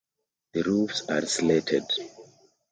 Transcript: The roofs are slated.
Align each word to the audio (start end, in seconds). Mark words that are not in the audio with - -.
The 0.53 0.63
roofs 0.63 1.03
are 1.11 1.27
slated. 1.27 1.83